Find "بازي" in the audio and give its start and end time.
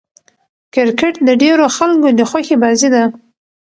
2.63-2.89